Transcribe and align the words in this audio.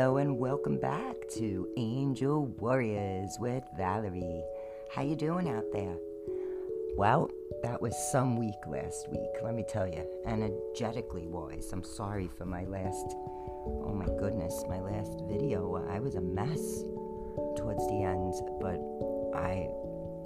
Hello 0.00 0.16
and 0.16 0.38
welcome 0.38 0.78
back 0.78 1.28
to 1.36 1.68
Angel 1.76 2.46
Warriors 2.46 3.36
with 3.38 3.62
Valerie. 3.76 4.42
How 4.90 5.02
you 5.02 5.14
doing 5.14 5.46
out 5.46 5.66
there? 5.74 5.94
Well, 6.96 7.30
that 7.62 7.82
was 7.82 7.94
some 8.10 8.38
week 8.38 8.54
last 8.66 9.10
week, 9.10 9.28
let 9.44 9.54
me 9.54 9.62
tell 9.68 9.86
you. 9.86 10.02
Energetically 10.24 11.26
wise. 11.26 11.70
I'm 11.70 11.84
sorry 11.84 12.30
for 12.38 12.46
my 12.46 12.64
last 12.64 13.14
oh 13.84 13.92
my 13.94 14.06
goodness, 14.18 14.64
my 14.70 14.80
last 14.80 15.20
video. 15.28 15.86
I 15.90 16.00
was 16.00 16.14
a 16.14 16.22
mess 16.22 16.82
towards 17.58 17.86
the 17.88 18.02
end, 18.02 18.32
but 18.58 18.80
I 19.38 19.68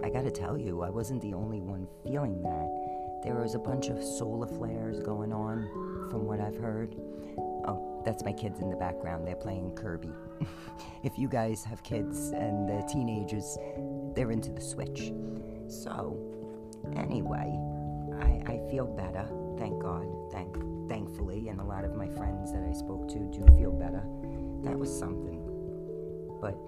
I 0.05 0.11
got 0.11 0.23
to 0.23 0.31
tell 0.31 0.57
you, 0.57 0.83
I 0.83 0.91
wasn't 0.91 1.21
the 1.21 1.35
only 1.35 1.61
one 1.61 1.89
feeling 2.05 2.41
that. 2.45 3.25
There 3.25 3.35
was 3.35 3.57
a 3.57 3.59
bunch 3.59 3.89
of 3.89 4.01
solar 4.01 4.47
flares 4.47 5.01
going 5.01 5.33
on 5.33 5.69
from 6.13 6.27
what 6.27 6.39
I've 6.39 6.59
heard. 6.59 6.95
That's 8.05 8.23
my 8.23 8.33
kids 8.33 8.61
in 8.61 8.69
the 8.69 8.77
background. 8.77 9.27
They're 9.27 9.35
playing 9.35 9.75
Kirby. 9.75 10.11
if 11.03 11.19
you 11.19 11.27
guys 11.27 11.65
have 11.65 11.83
kids 11.83 12.31
and 12.33 12.69
the 12.69 12.87
teenagers, 12.87 13.57
they're 14.15 14.31
into 14.31 14.51
the 14.51 14.61
Switch. 14.61 15.13
So, 15.69 16.19
anyway, 16.97 17.59
I, 18.21 18.53
I 18.53 18.71
feel 18.71 18.87
better. 18.87 19.27
Thank 19.59 19.81
God. 19.81 20.07
Thank, 20.31 20.55
thankfully, 20.89 21.49
and 21.49 21.61
a 21.61 21.65
lot 21.65 21.85
of 21.85 21.95
my 21.95 22.09
friends 22.09 22.53
that 22.53 22.63
I 22.63 22.73
spoke 22.73 23.09
to 23.09 23.19
do 23.19 23.47
feel 23.57 23.73
better. 23.73 24.03
That 24.65 24.79
was 24.79 24.97
something. 24.97 25.41
But 26.43 26.59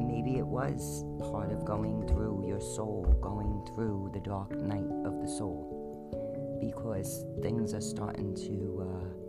maybe 0.00 0.38
it 0.38 0.46
was 0.46 1.04
part 1.30 1.52
of 1.52 1.64
going 1.64 2.08
through 2.08 2.44
your 2.48 2.60
soul, 2.60 3.16
going 3.20 3.64
through 3.74 4.10
the 4.12 4.20
dark 4.20 4.50
night 4.60 4.90
of 5.04 5.20
the 5.20 5.28
soul, 5.28 6.58
because 6.60 7.24
things 7.42 7.74
are 7.74 7.80
starting 7.80 8.34
to. 8.34 8.88
Uh, 8.90 9.20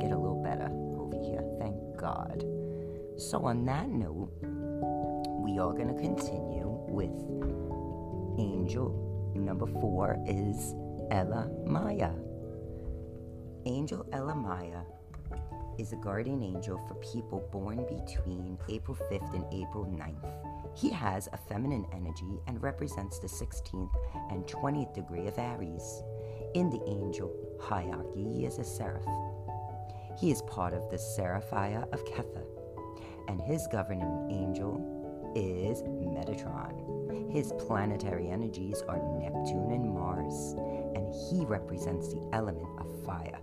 get 0.00 0.10
a 0.10 0.18
little 0.18 0.42
better 0.42 0.68
God. 2.06 2.44
So, 3.16 3.44
on 3.46 3.64
that 3.64 3.88
note, 3.88 4.30
we 5.42 5.58
are 5.58 5.72
going 5.72 5.88
to 5.88 6.00
continue 6.00 6.68
with 6.86 7.10
angel 8.38 9.32
number 9.34 9.66
four 9.66 10.16
is 10.24 10.74
Ella 11.10 11.50
Maya. 11.66 12.12
Angel 13.64 14.06
Elemiah 14.12 14.84
is 15.80 15.92
a 15.92 15.96
guardian 15.96 16.44
angel 16.44 16.80
for 16.86 16.94
people 17.12 17.48
born 17.50 17.84
between 17.88 18.56
April 18.68 18.96
5th 19.10 19.34
and 19.34 19.44
April 19.52 19.84
9th. 19.84 20.78
He 20.78 20.90
has 20.90 21.28
a 21.32 21.36
feminine 21.36 21.86
energy 21.92 22.38
and 22.46 22.62
represents 22.62 23.18
the 23.18 23.26
16th 23.26 23.90
and 24.30 24.46
20th 24.46 24.94
degree 24.94 25.26
of 25.26 25.38
Aries. 25.38 26.02
In 26.54 26.70
the 26.70 26.82
angel 26.86 27.34
hierarchy, 27.60 28.28
he 28.32 28.46
is 28.46 28.58
a 28.58 28.64
seraph. 28.64 29.04
He 30.18 30.30
is 30.30 30.40
part 30.42 30.72
of 30.72 30.88
the 30.90 30.96
Sephirah 30.96 31.92
of 31.92 32.04
Kether, 32.06 32.46
and 33.28 33.40
his 33.40 33.66
governing 33.66 34.28
angel 34.30 35.32
is 35.36 35.82
Metatron. 35.82 37.30
His 37.30 37.52
planetary 37.58 38.30
energies 38.30 38.82
are 38.88 38.96
Neptune 39.18 39.72
and 39.72 39.92
Mars, 39.92 40.54
and 40.94 41.06
he 41.28 41.44
represents 41.44 42.08
the 42.08 42.26
element 42.32 42.68
of 42.78 43.04
fire. 43.04 43.40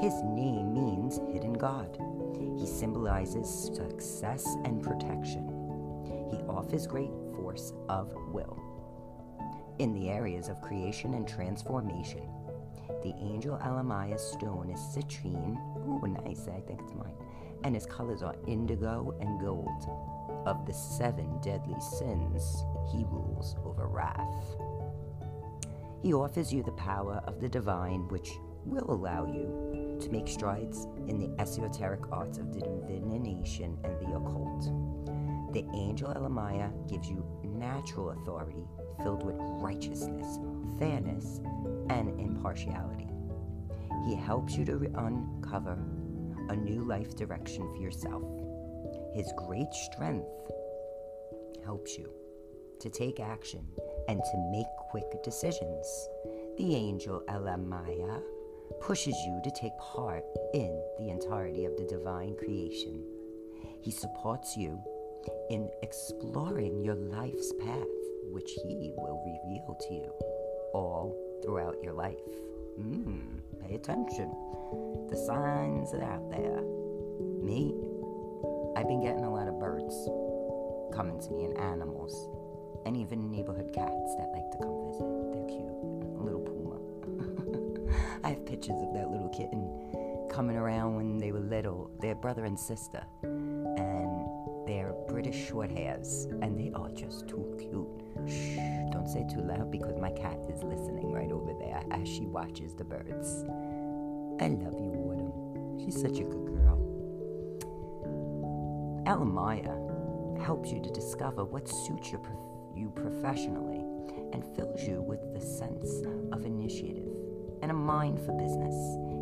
His 0.00 0.14
name 0.22 0.72
means 0.72 1.18
hidden 1.32 1.54
God. 1.54 1.98
He 2.56 2.66
symbolizes 2.66 3.48
success 3.48 4.46
and 4.64 4.82
protection. 4.82 5.48
He 6.30 6.38
offers 6.48 6.86
great 6.86 7.10
force 7.34 7.72
of 7.88 8.14
will. 8.32 8.56
In 9.80 9.92
the 9.94 10.10
areas 10.10 10.48
of 10.48 10.60
creation 10.60 11.14
and 11.14 11.26
transformation, 11.26 12.28
the 13.02 13.14
angel 13.20 13.58
Ella 13.62 14.18
stone 14.18 14.70
is 14.70 14.80
citrine. 14.80 15.56
Ooh, 15.86 16.06
nice. 16.24 16.48
I 16.48 16.60
think 16.60 16.80
it's 16.82 16.94
mine. 16.94 17.14
And 17.64 17.74
his 17.74 17.86
colors 17.86 18.22
are 18.22 18.34
indigo 18.46 19.14
and 19.20 19.40
gold. 19.40 19.88
Of 20.46 20.66
the 20.66 20.74
seven 20.74 21.40
deadly 21.40 21.80
sins, 21.98 22.64
he 22.90 23.04
rules 23.08 23.56
over 23.64 23.86
wrath. 23.86 24.56
He 26.02 26.12
offers 26.12 26.52
you 26.52 26.62
the 26.64 26.72
power 26.72 27.22
of 27.26 27.40
the 27.40 27.48
divine, 27.48 28.08
which 28.08 28.32
will 28.64 28.90
allow 28.90 29.26
you 29.26 29.98
to 30.00 30.10
make 30.10 30.26
strides 30.26 30.86
in 31.08 31.18
the 31.18 31.40
esoteric 31.40 32.10
arts 32.10 32.38
of 32.38 32.52
divination 32.52 33.78
and 33.84 34.00
the 34.00 34.16
occult. 34.16 35.52
The 35.52 35.64
angel 35.74 36.10
Elemiah 36.12 36.70
gives 36.88 37.08
you 37.08 37.24
natural 37.44 38.10
authority 38.10 38.66
filled 39.02 39.22
with 39.24 39.36
righteousness, 39.38 40.38
fairness, 40.78 41.40
and 42.44 42.58
impartiality. 42.58 43.08
He 44.06 44.16
helps 44.16 44.56
you 44.56 44.64
to 44.66 44.76
uncover 44.96 45.78
a 46.48 46.56
new 46.56 46.84
life 46.84 47.14
direction 47.16 47.68
for 47.70 47.76
yourself. 47.76 48.22
His 49.14 49.32
great 49.36 49.72
strength 49.72 50.26
helps 51.64 51.96
you 51.96 52.12
to 52.80 52.90
take 52.90 53.20
action 53.20 53.64
and 54.08 54.20
to 54.24 54.50
make 54.50 54.66
quick 54.90 55.22
decisions. 55.22 55.86
The 56.58 56.74
angel 56.74 57.22
Elemiah 57.28 58.20
pushes 58.80 59.14
you 59.26 59.40
to 59.44 59.50
take 59.50 59.76
part 59.78 60.24
in 60.54 60.82
the 60.98 61.10
entirety 61.10 61.64
of 61.64 61.76
the 61.76 61.84
divine 61.84 62.34
creation. 62.36 63.04
He 63.82 63.90
supports 63.90 64.56
you 64.56 64.80
in 65.50 65.70
exploring 65.82 66.82
your 66.82 66.96
life's 66.96 67.52
path, 67.60 67.86
which 68.32 68.50
he 68.64 68.92
will 68.96 69.22
reveal 69.24 69.76
to 69.78 69.94
you 69.94 70.12
all 70.74 71.21
throughout 71.42 71.76
your 71.82 71.92
life. 71.92 72.18
Mmm, 72.80 73.40
pay 73.60 73.74
attention. 73.74 74.30
The 75.10 75.16
signs 75.16 75.92
are 75.92 76.02
out 76.02 76.30
there. 76.30 76.62
Me, 77.42 77.74
I've 78.76 78.88
been 78.88 79.02
getting 79.02 79.24
a 79.24 79.32
lot 79.32 79.48
of 79.48 79.58
birds 79.58 79.94
coming 80.94 81.20
to 81.20 81.30
me 81.32 81.44
and 81.44 81.58
animals, 81.58 82.28
and 82.86 82.96
even 82.96 83.30
neighborhood 83.30 83.72
cats 83.74 84.14
that 84.16 84.30
like 84.32 84.50
to 84.52 84.58
come 84.58 84.74
visit. 84.86 85.08
They're 85.32 85.48
cute. 85.48 85.72
A 86.16 86.22
little 86.22 86.40
puma. 86.40 86.78
I 88.24 88.30
have 88.30 88.46
pictures 88.46 88.80
of 88.80 88.94
that 88.94 89.10
little 89.10 89.28
kitten 89.28 90.28
coming 90.30 90.56
around 90.56 90.96
when 90.96 91.18
they 91.18 91.32
were 91.32 91.40
little. 91.40 91.90
They're 92.00 92.14
brother 92.14 92.44
and 92.44 92.58
sister, 92.58 93.02
and 93.22 94.26
they're 94.66 94.94
British 95.22 95.48
short 95.48 95.70
hairs, 95.70 96.26
and 96.42 96.58
they 96.58 96.72
are 96.74 96.88
just 96.90 97.28
too 97.28 97.46
cute. 97.56 97.86
Shh, 98.28 98.56
don't 98.90 99.08
say 99.08 99.24
too 99.32 99.40
loud 99.40 99.70
because 99.70 99.96
my 100.00 100.10
cat 100.10 100.36
is 100.50 100.64
listening 100.64 101.12
right 101.12 101.30
over 101.30 101.52
there 101.60 101.80
as 101.92 102.08
she 102.08 102.22
watches 102.26 102.74
the 102.74 102.82
birds. 102.82 103.44
I 104.40 104.48
love 104.48 104.74
you, 104.74 104.90
Autumn. 104.90 105.78
She's 105.78 106.00
such 106.00 106.18
a 106.18 106.24
good 106.24 106.46
girl. 106.56 106.76
Elemiah 109.06 109.78
helps 110.44 110.72
you 110.72 110.82
to 110.82 110.90
discover 110.90 111.44
what 111.44 111.68
suits 111.68 112.10
prof- 112.10 112.26
you 112.74 112.90
professionally 112.90 113.84
and 114.32 114.44
fills 114.56 114.82
you 114.82 115.02
with 115.02 115.20
the 115.34 115.40
sense 115.40 116.02
of 116.32 116.44
initiative 116.44 117.06
and 117.62 117.70
a 117.70 117.74
mind 117.74 118.18
for 118.18 118.32
business. 118.32 118.74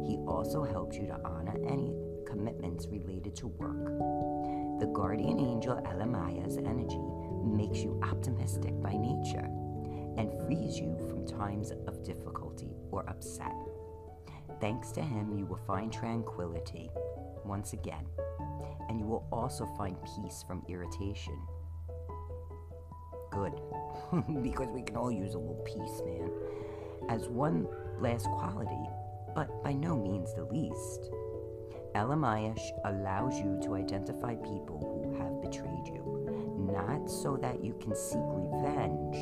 He 0.08 0.16
also 0.26 0.64
helps 0.64 0.96
you 0.96 1.06
to 1.08 1.20
honor 1.26 1.56
any 1.68 1.92
commitments 2.26 2.86
related 2.86 3.36
to 3.36 3.48
work. 3.48 4.59
The 4.80 4.86
guardian 4.86 5.38
angel 5.38 5.76
Elemiah's 5.84 6.56
energy 6.56 6.98
makes 7.44 7.80
you 7.80 8.00
optimistic 8.02 8.80
by 8.80 8.92
nature 8.92 9.46
and 10.16 10.32
frees 10.46 10.78
you 10.78 10.96
from 11.06 11.26
times 11.26 11.70
of 11.86 12.02
difficulty 12.02 12.70
or 12.90 13.06
upset. 13.06 13.52
Thanks 14.58 14.90
to 14.92 15.02
him, 15.02 15.36
you 15.36 15.44
will 15.44 15.60
find 15.66 15.92
tranquility 15.92 16.88
once 17.44 17.74
again, 17.74 18.06
and 18.88 18.98
you 18.98 19.04
will 19.04 19.28
also 19.30 19.66
find 19.76 19.98
peace 20.02 20.42
from 20.46 20.64
irritation. 20.66 21.38
Good, 23.30 23.60
because 24.42 24.68
we 24.68 24.80
can 24.80 24.96
all 24.96 25.12
use 25.12 25.34
a 25.34 25.38
little 25.38 25.62
peace, 25.66 26.02
man. 26.06 26.30
As 27.10 27.28
one 27.28 27.68
last 27.98 28.24
quality, 28.30 28.88
but 29.34 29.62
by 29.62 29.74
no 29.74 29.98
means 29.98 30.32
the 30.34 30.44
least, 30.44 31.10
Elemiah 31.94 32.54
allows 32.84 33.38
you 33.38 33.58
to 33.64 33.74
identify 33.74 34.34
people 34.36 34.78
who 34.78 35.18
have 35.18 35.40
betrayed 35.42 35.86
you, 35.86 36.64
not 36.72 37.10
so 37.10 37.36
that 37.36 37.64
you 37.64 37.74
can 37.80 37.94
seek 37.96 38.22
revenge, 38.22 39.16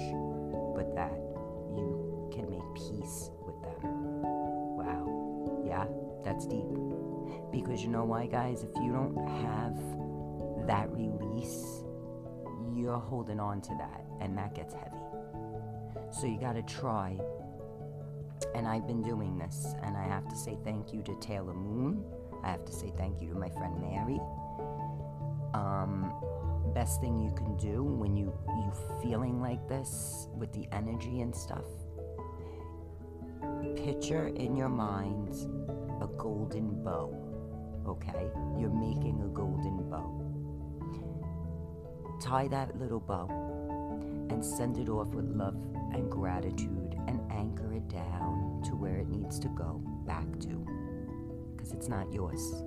but 0.76 0.94
that 0.94 1.16
you 1.74 2.30
can 2.32 2.50
make 2.50 2.74
peace 2.74 3.30
with 3.46 3.60
them. 3.62 3.80
Wow. 4.76 5.62
Yeah, 5.66 5.86
that's 6.24 6.46
deep. 6.46 6.66
Because 7.50 7.82
you 7.82 7.88
know 7.88 8.04
why, 8.04 8.26
guys? 8.26 8.62
If 8.62 8.74
you 8.76 8.92
don't 8.92 9.16
have 9.42 10.66
that 10.66 10.90
release, 10.90 11.82
you're 12.74 12.98
holding 12.98 13.40
on 13.40 13.60
to 13.62 13.74
that, 13.78 14.04
and 14.20 14.36
that 14.36 14.54
gets 14.54 14.74
heavy. 14.74 14.96
So 16.10 16.26
you 16.26 16.38
got 16.38 16.54
to 16.54 16.62
try. 16.62 17.18
And 18.54 18.68
I've 18.68 18.86
been 18.86 19.02
doing 19.02 19.38
this, 19.38 19.74
and 19.82 19.96
I 19.96 20.04
have 20.04 20.28
to 20.28 20.36
say 20.36 20.56
thank 20.64 20.92
you 20.92 21.02
to 21.02 21.14
Taylor 21.20 21.54
Moon. 21.54 22.04
I 22.42 22.50
have 22.50 22.64
to 22.64 22.72
say 22.72 22.92
thank 22.96 23.20
you 23.20 23.28
to 23.28 23.34
my 23.34 23.48
friend 23.50 23.80
Mary. 23.80 24.20
Um, 25.54 26.12
best 26.74 27.00
thing 27.00 27.18
you 27.18 27.32
can 27.32 27.56
do 27.56 27.82
when 27.82 28.16
you 28.16 28.32
you 28.48 28.72
feeling 29.02 29.40
like 29.40 29.66
this 29.68 30.28
with 30.36 30.52
the 30.52 30.68
energy 30.72 31.20
and 31.20 31.34
stuff. 31.34 31.64
Picture 33.76 34.28
in 34.28 34.56
your 34.56 34.68
mind 34.68 35.34
a 36.02 36.06
golden 36.16 36.82
bow, 36.84 37.12
okay? 37.86 38.30
You're 38.58 38.70
making 38.70 39.22
a 39.24 39.28
golden 39.28 39.88
bow. 39.90 40.24
Tie 42.20 42.48
that 42.48 42.78
little 42.78 43.00
bow 43.00 43.28
and 44.30 44.44
send 44.44 44.78
it 44.78 44.88
off 44.88 45.08
with 45.08 45.24
love 45.26 45.56
and 45.92 46.10
gratitude 46.10 46.96
and 47.06 47.20
anchor 47.30 47.72
it 47.72 47.88
down 47.88 48.62
to 48.64 48.76
where 48.76 48.98
it 48.98 49.08
needs 49.08 49.38
to 49.40 49.48
go 49.48 49.80
back 50.06 50.26
to. 50.40 50.77
Because 51.68 51.80
it's 51.80 51.88
not 51.88 52.10
yours. 52.12 52.64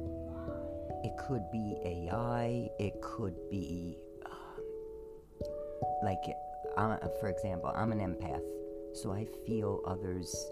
It 1.03 1.17
could 1.17 1.49
be 1.51 1.75
AI, 1.83 2.69
it 2.77 3.01
could 3.01 3.35
be 3.49 3.97
um, 4.25 4.61
like, 6.03 6.21
for 7.19 7.29
example, 7.29 7.71
I'm 7.75 7.91
an 7.91 7.99
empath, 7.99 8.43
so 8.93 9.11
I 9.11 9.25
feel 9.47 9.81
others' 9.87 10.51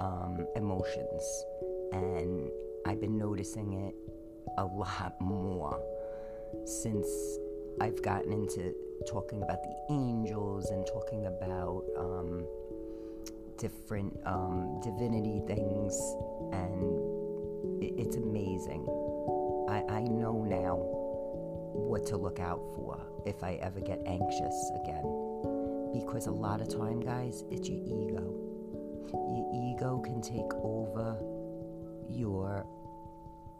um, 0.00 0.46
emotions, 0.54 1.44
and 1.92 2.50
I've 2.86 3.00
been 3.00 3.18
noticing 3.18 3.72
it 3.72 3.94
a 4.58 4.64
lot 4.64 5.20
more 5.20 5.82
since 6.64 7.08
I've 7.80 8.00
gotten 8.02 8.32
into 8.32 8.74
talking 9.08 9.42
about 9.42 9.62
the 9.64 9.74
angels 9.90 10.70
and 10.70 10.86
talking 10.86 11.26
about 11.26 11.84
um, 11.98 12.46
different 13.58 14.16
um, 14.24 14.80
divinity 14.84 15.42
things, 15.48 15.98
and 16.52 17.21
it's 17.80 18.16
amazing. 18.16 18.86
I, 19.68 19.82
I 19.88 20.00
know 20.02 20.44
now 20.46 20.76
what 21.74 22.06
to 22.06 22.16
look 22.16 22.40
out 22.40 22.62
for 22.74 23.00
if 23.26 23.42
I 23.42 23.54
ever 23.54 23.80
get 23.80 24.00
anxious 24.06 24.70
again. 24.82 25.02
Because 25.92 26.26
a 26.26 26.30
lot 26.30 26.60
of 26.60 26.68
time, 26.68 27.00
guys, 27.00 27.44
it's 27.50 27.68
your 27.68 27.78
ego. 27.78 28.34
Your 29.12 29.50
ego 29.74 30.00
can 30.04 30.20
take 30.22 30.52
over 30.62 31.18
your 32.08 32.66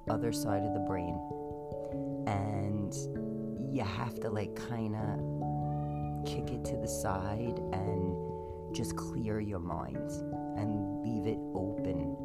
other 0.08 0.32
side 0.32 0.62
of 0.62 0.72
the 0.72 0.80
brain. 0.80 1.18
And 2.26 2.94
you 3.72 3.82
have 3.82 4.18
to, 4.20 4.30
like, 4.30 4.54
kind 4.68 4.96
of 4.96 6.26
kick 6.26 6.50
it 6.50 6.64
to 6.66 6.76
the 6.76 6.88
side 6.88 7.60
and 7.72 8.74
just 8.74 8.96
clear 8.96 9.40
your 9.40 9.58
mind 9.58 10.10
and 10.56 11.02
leave 11.02 11.26
it 11.26 11.38
open 11.54 12.16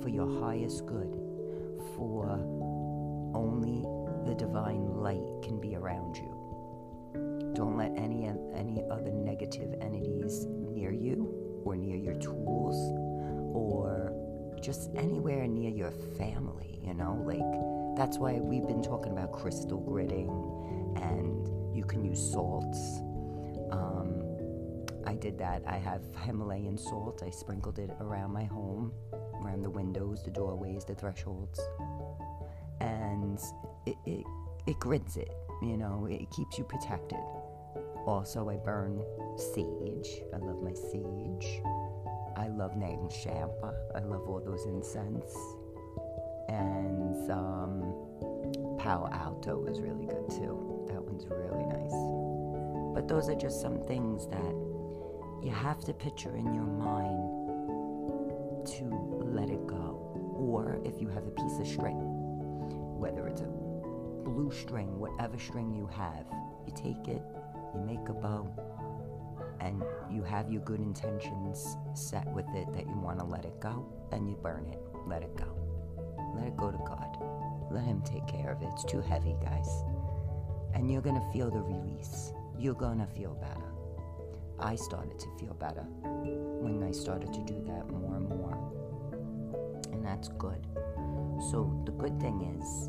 for 0.00 0.08
your 0.08 0.40
highest 0.40 0.86
good, 0.86 1.18
for 1.96 2.30
only 3.34 3.82
the 4.26 4.34
divine 4.34 4.86
light 4.96 5.42
can 5.42 5.60
be 5.60 5.76
around 5.76 6.16
you. 6.16 7.52
Don't 7.54 7.76
let 7.76 7.92
any 7.96 8.26
any 8.54 8.82
other 8.90 9.12
negative 9.12 9.74
entities 9.80 10.46
near 10.48 10.92
you 10.92 11.62
or 11.64 11.76
near 11.76 11.96
your 11.96 12.14
tools 12.14 12.76
or 13.54 14.12
just 14.60 14.90
anywhere 14.96 15.46
near 15.46 15.70
your 15.70 15.92
family, 16.18 16.80
you 16.82 16.94
know? 16.94 17.22
Like 17.24 17.96
that's 17.96 18.18
why 18.18 18.34
we've 18.34 18.66
been 18.66 18.82
talking 18.82 19.12
about 19.12 19.32
crystal 19.32 19.80
gridding 19.80 20.28
and 21.00 21.76
you 21.76 21.84
can 21.84 22.04
use 22.04 22.20
salts. 22.32 23.00
Um, 23.70 24.22
I 25.06 25.14
did 25.14 25.38
that. 25.38 25.62
I 25.66 25.76
have 25.76 26.02
Himalayan 26.24 26.76
salt. 26.76 27.22
I 27.24 27.30
sprinkled 27.30 27.78
it 27.78 27.90
around 28.00 28.32
my 28.32 28.44
home, 28.44 28.92
around 29.42 29.62
the 29.62 29.70
windows, 29.70 30.22
the 30.22 30.30
doorways, 30.30 30.84
the 30.84 30.94
thresholds 30.94 31.60
it, 33.86 33.96
it, 34.04 34.24
it 34.66 34.78
grids 34.78 35.16
it, 35.16 35.30
you 35.62 35.76
know, 35.76 36.06
it 36.10 36.30
keeps 36.30 36.58
you 36.58 36.64
protected. 36.64 37.18
Also, 38.06 38.48
I 38.48 38.56
burn 38.56 39.02
sage. 39.36 40.22
I 40.32 40.38
love 40.38 40.62
my 40.62 40.72
sage. 40.72 41.60
I 42.36 42.48
love 42.48 42.76
Nag 42.76 43.10
Champa. 43.10 43.74
I 43.94 44.00
love 44.00 44.28
all 44.28 44.40
those 44.44 44.64
incense. 44.66 45.34
And 46.48 47.30
um, 47.30 47.94
Palo 48.78 49.08
Santo 49.46 49.66
is 49.66 49.80
really 49.80 50.06
good 50.06 50.28
too. 50.30 50.86
That 50.88 51.02
one's 51.02 51.26
really 51.26 51.66
nice. 51.66 51.92
But 52.94 53.08
those 53.08 53.28
are 53.28 53.34
just 53.34 53.60
some 53.60 53.82
things 53.84 54.26
that 54.28 54.54
you 55.42 55.50
have 55.52 55.80
to 55.84 55.92
picture 55.92 56.34
in 56.36 56.54
your 56.54 56.64
mind 56.64 58.66
to 58.66 58.84
let 59.22 59.50
it 59.50 59.66
go. 59.66 60.00
Or 60.38 60.78
if 60.84 61.00
you 61.00 61.08
have 61.08 61.26
a 61.26 61.30
piece 61.30 61.58
of 61.58 61.66
string, 61.66 61.98
whether 62.96 63.26
it's 63.26 63.42
a 63.42 63.46
blue 64.24 64.50
string, 64.50 64.98
whatever 64.98 65.38
string 65.38 65.72
you 65.74 65.86
have, 65.86 66.26
you 66.66 66.72
take 66.74 67.08
it, 67.08 67.22
you 67.74 67.80
make 67.80 68.08
a 68.08 68.12
bow, 68.12 68.48
and 69.60 69.82
you 70.10 70.22
have 70.22 70.50
your 70.50 70.62
good 70.62 70.80
intentions 70.80 71.76
set 71.94 72.26
with 72.32 72.46
it 72.54 72.72
that 72.72 72.86
you 72.86 72.96
want 72.98 73.18
to 73.18 73.24
let 73.24 73.44
it 73.44 73.58
go, 73.60 73.86
and 74.12 74.28
you 74.28 74.36
burn 74.36 74.66
it. 74.66 74.80
Let 75.06 75.22
it 75.22 75.36
go. 75.36 75.56
Let 76.34 76.46
it 76.46 76.56
go 76.56 76.70
to 76.70 76.78
God. 76.78 77.16
Let 77.70 77.84
Him 77.84 78.02
take 78.02 78.26
care 78.26 78.52
of 78.52 78.62
it. 78.62 78.68
It's 78.72 78.84
too 78.84 79.00
heavy, 79.00 79.36
guys. 79.42 79.68
And 80.74 80.90
you're 80.90 81.02
going 81.02 81.20
to 81.20 81.32
feel 81.32 81.50
the 81.50 81.60
release. 81.60 82.32
You're 82.58 82.74
going 82.74 82.98
to 82.98 83.06
feel 83.06 83.34
better. 83.34 83.66
I 84.58 84.74
started 84.74 85.18
to 85.18 85.26
feel 85.38 85.54
better 85.54 85.82
when 85.82 86.82
I 86.82 86.90
started 86.90 87.32
to 87.32 87.40
do 87.44 87.62
that 87.66 87.88
more 87.90 88.16
and 88.16 88.28
more. 88.28 88.72
And 89.92 90.04
that's 90.04 90.28
good. 90.28 90.66
So 91.40 91.82
the 91.84 91.92
good 91.92 92.18
thing 92.18 92.58
is, 92.58 92.88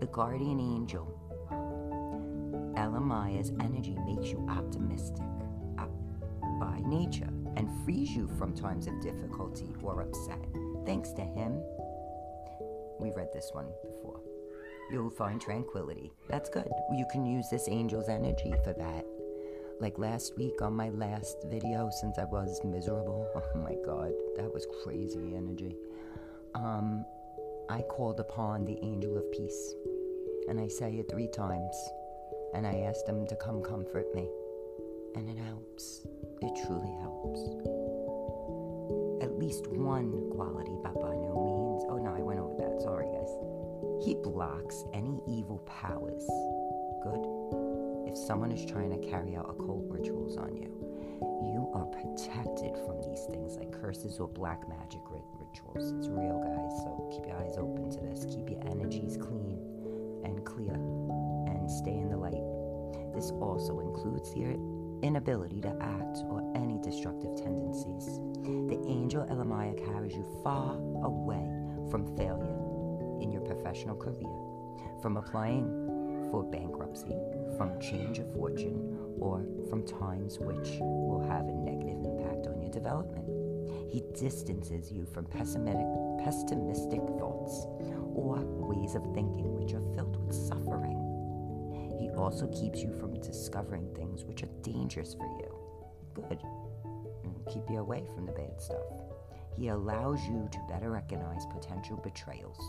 the 0.00 0.06
guardian 0.06 0.58
angel, 0.58 1.12
Elemiah's 2.76 3.52
energy 3.60 3.96
makes 4.06 4.30
you 4.30 4.46
optimistic 4.48 5.26
uh, 5.78 5.86
by 6.58 6.80
nature 6.86 7.28
and 7.56 7.68
frees 7.84 8.10
you 8.10 8.28
from 8.38 8.54
times 8.54 8.86
of 8.86 9.00
difficulty 9.02 9.68
or 9.82 10.00
upset. 10.00 10.42
Thanks 10.86 11.12
to 11.12 11.22
him, 11.22 11.60
we 12.98 13.10
read 13.14 13.28
this 13.32 13.50
one 13.52 13.66
before. 13.84 14.20
You'll 14.90 15.10
find 15.10 15.38
tranquility. 15.40 16.12
That's 16.28 16.48
good. 16.48 16.70
You 16.92 17.04
can 17.12 17.26
use 17.26 17.48
this 17.50 17.68
angel's 17.68 18.08
energy 18.08 18.54
for 18.64 18.72
that. 18.72 19.04
Like 19.80 19.98
last 19.98 20.36
week 20.38 20.62
on 20.62 20.74
my 20.74 20.88
last 20.88 21.44
video, 21.50 21.90
since 22.00 22.18
I 22.18 22.24
was 22.24 22.60
miserable. 22.64 23.28
Oh 23.36 23.58
my 23.58 23.74
god, 23.84 24.12
that 24.36 24.52
was 24.52 24.66
crazy 24.84 25.34
energy 25.34 25.76
um, 26.56 27.04
I 27.68 27.82
called 27.82 28.20
upon 28.20 28.64
the 28.64 28.78
angel 28.82 29.16
of 29.16 29.30
peace. 29.32 29.74
And 30.48 30.60
I 30.60 30.68
say 30.68 30.94
it 30.94 31.10
three 31.10 31.28
times. 31.28 31.76
And 32.54 32.66
I 32.66 32.80
asked 32.80 33.08
him 33.08 33.26
to 33.26 33.36
come 33.36 33.62
comfort 33.62 34.06
me. 34.14 34.28
And 35.14 35.28
it 35.28 35.38
helps. 35.38 36.06
It 36.42 36.52
truly 36.64 36.94
helps. 37.00 37.40
At 39.22 39.38
least 39.38 39.66
one 39.66 40.30
quality, 40.30 40.76
by 40.82 40.92
no 40.92 41.34
means. 41.44 41.84
Oh 41.88 41.98
no, 41.98 42.14
I 42.14 42.22
went 42.22 42.40
over 42.40 42.54
that. 42.56 42.80
Sorry, 42.82 43.06
guys. 43.06 43.32
He 44.04 44.14
blocks 44.14 44.84
any 44.94 45.20
evil 45.26 45.58
powers. 45.66 46.24
Good. 47.02 48.10
If 48.10 48.16
someone 48.16 48.52
is 48.52 48.64
trying 48.64 48.90
to 48.90 49.08
carry 49.08 49.36
out 49.36 49.50
occult 49.50 49.84
rituals 49.88 50.36
on 50.36 50.56
you, 50.56 50.85
you 51.52 51.70
are 51.74 51.86
protected 51.86 52.76
from 52.84 53.00
these 53.02 53.24
things 53.30 53.56
like 53.56 53.72
curses 53.72 54.18
or 54.18 54.28
black 54.28 54.68
magic 54.68 55.00
rituals. 55.10 55.92
It's 55.98 56.08
real, 56.08 56.40
guys, 56.42 56.72
so 56.82 57.08
keep 57.12 57.26
your 57.26 57.36
eyes 57.36 57.56
open 57.56 57.90
to 57.90 58.00
this. 58.00 58.24
Keep 58.24 58.50
your 58.50 58.60
energies 58.66 59.16
clean 59.16 59.58
and 60.24 60.44
clear 60.44 60.74
and 60.74 61.70
stay 61.70 61.96
in 61.96 62.08
the 62.08 62.16
light. 62.16 62.42
This 63.14 63.30
also 63.40 63.80
includes 63.80 64.34
your 64.36 64.52
inability 65.02 65.60
to 65.60 65.76
act 65.80 66.18
or 66.28 66.52
any 66.54 66.78
destructive 66.82 67.36
tendencies. 67.36 68.18
The 68.68 68.82
angel 68.88 69.26
Elemiah 69.30 69.74
carries 69.74 70.14
you 70.14 70.24
far 70.42 70.74
away 71.02 71.48
from 71.90 72.16
failure 72.16 72.60
in 73.20 73.30
your 73.32 73.42
professional 73.42 73.96
career, 73.96 74.32
from 75.00 75.16
applying 75.16 76.28
for 76.30 76.42
bankruptcy, 76.44 77.14
from 77.56 77.80
change 77.80 78.18
of 78.18 78.32
fortune, 78.34 79.05
or 79.18 79.44
from 79.68 79.86
times 79.86 80.38
which 80.38 80.78
will 80.80 81.26
have 81.28 81.48
a 81.48 81.52
negative 81.52 82.04
impact 82.04 82.46
on 82.46 82.60
your 82.60 82.70
development. 82.70 83.24
He 83.90 84.02
distances 84.14 84.92
you 84.92 85.06
from 85.06 85.26
pessimistic, 85.26 85.86
pessimistic 86.24 87.00
thoughts 87.18 87.66
or 88.14 88.38
ways 88.44 88.94
of 88.94 89.02
thinking 89.14 89.54
which 89.54 89.72
are 89.74 89.94
filled 89.94 90.24
with 90.26 90.34
suffering. 90.34 91.02
He 91.98 92.10
also 92.10 92.46
keeps 92.48 92.80
you 92.80 92.92
from 92.92 93.20
discovering 93.20 93.94
things 93.94 94.24
which 94.24 94.42
are 94.42 94.50
dangerous 94.62 95.14
for 95.14 95.26
you. 95.26 95.56
Good. 96.14 96.40
Mm, 96.40 97.52
keep 97.52 97.62
you 97.70 97.78
away 97.78 98.04
from 98.14 98.26
the 98.26 98.32
bad 98.32 98.60
stuff. 98.60 98.86
He 99.56 99.68
allows 99.68 100.22
you 100.26 100.48
to 100.52 100.58
better 100.68 100.90
recognize 100.90 101.46
potential 101.46 101.96
betrayals 101.96 102.60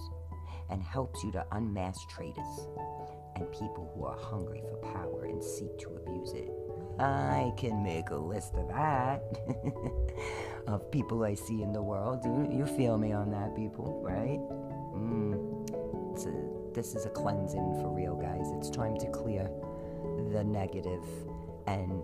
and 0.69 0.81
helps 0.81 1.23
you 1.23 1.31
to 1.33 1.45
unmask 1.51 1.99
traitors 2.09 2.67
and 3.37 3.51
people 3.51 3.91
who 3.95 4.05
are 4.05 4.17
hungry 4.17 4.61
for 4.69 4.77
power 4.77 5.25
and 5.25 5.43
seek 5.43 5.77
to 5.79 5.89
abuse 5.89 6.33
it. 6.33 6.49
I 6.99 7.53
can 7.57 7.83
make 7.83 8.09
a 8.09 8.15
list 8.15 8.55
of 8.55 8.67
that. 8.69 9.21
of 10.67 10.89
people 10.91 11.23
I 11.23 11.35
see 11.35 11.61
in 11.61 11.71
the 11.71 11.81
world. 11.81 12.21
You, 12.25 12.49
you 12.51 12.65
feel 12.65 12.97
me 12.97 13.11
on 13.11 13.29
that, 13.31 13.55
people, 13.55 14.01
right? 14.03 14.39
Mm. 14.95 15.53
A, 16.17 16.73
this 16.73 16.95
is 16.95 17.05
a 17.05 17.09
cleansing 17.09 17.79
for 17.79 17.93
real, 17.93 18.15
guys. 18.15 18.47
It's 18.57 18.71
time 18.71 18.97
to 18.97 19.07
clear 19.07 19.51
the 20.31 20.43
negative 20.43 21.03
and 21.67 22.01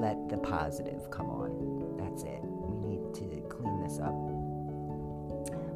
let 0.00 0.30
the 0.30 0.38
positive 0.38 1.10
come 1.10 1.28
on. 1.28 1.96
That's 1.98 2.22
it. 2.22 2.40
We 2.42 2.88
need 2.88 3.14
to 3.14 3.42
clean 3.50 3.82
this 3.82 3.98
up. 3.98 4.14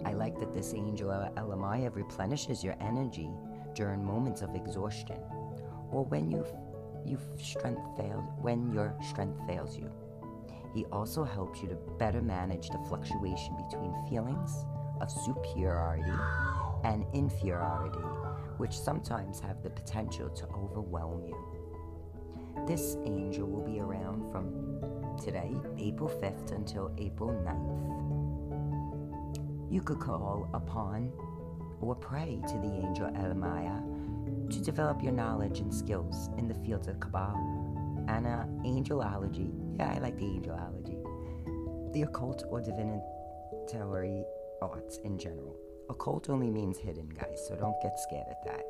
I 0.07 0.13
like 0.13 0.39
that 0.41 0.55
this 0.55 0.73
angel 0.73 1.11
Elemiah 1.37 1.91
replenishes 1.91 2.65
your 2.65 2.77
energy 2.81 3.31
during 3.75 4.05
moments 4.05 4.43
of 4.43 4.55
exhaustion 4.55 5.19
or 5.91 6.05
when 6.05 6.31
you 6.31 6.45
you 7.05 7.19
strength 7.39 7.83
fails 7.97 8.25
when 8.41 8.73
your 8.73 8.95
strength 9.03 9.39
fails 9.47 9.77
you. 9.77 9.91
He 10.75 10.85
also 10.87 11.23
helps 11.23 11.63
you 11.63 11.69
to 11.69 11.77
better 11.99 12.23
manage 12.23 12.69
the 12.71 12.79
fluctuation 12.89 13.57
between 13.69 13.95
feelings 14.09 14.65
of 15.01 15.11
superiority 15.11 16.19
and 16.85 17.05
inferiority, 17.13 18.05
which 18.57 18.77
sometimes 18.77 19.39
have 19.41 19.63
the 19.63 19.71
potential 19.71 20.29
to 20.31 20.47
overwhelm 20.49 21.25
you. 21.27 21.37
This 22.67 22.97
angel 23.05 23.47
will 23.47 23.65
be 23.65 23.81
around 23.81 24.31
from 24.33 24.53
today, 25.23 25.55
April 25.79 26.09
5th, 26.09 26.53
until 26.53 26.91
April 26.99 27.31
9th. 27.31 27.95
You 29.71 29.83
could 29.83 30.01
call 30.01 30.49
upon 30.55 31.13
or 31.81 31.95
pray 31.95 32.41
to 32.49 32.55
the 32.59 32.73
angel 32.73 33.07
Elemiah 33.17 33.81
to 34.51 34.61
develop 34.61 35.03
your 35.03 35.13
knowledge 35.13 35.61
and 35.61 35.73
skills 35.73 36.29
in 36.39 36.49
the 36.49 36.55
fields 36.55 36.89
of 36.89 37.01
Kabbalah 37.01 37.65
uh, 38.27 38.45
angelology. 38.65 39.51
Yeah, 39.79 39.93
I 39.95 39.99
like 39.99 40.17
the 40.19 40.25
angelology. 40.25 41.03
The 41.93 42.03
occult 42.03 42.45
or 42.49 42.61
divinatory 42.61 44.25
arts 44.61 44.99
in 45.05 45.19
general. 45.19 45.57
Occult 45.91 46.31
only 46.31 46.51
means 46.51 46.79
hidden, 46.79 47.09
guys, 47.09 47.45
so 47.47 47.57
don't 47.57 47.81
get 47.83 47.99
scared 47.99 48.27
at 48.31 48.45
that. 48.47 48.65